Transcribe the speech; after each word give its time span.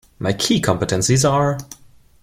My 0.17 0.33
key 0.33 0.59
competencies 0.59 1.29
are... 1.31 1.59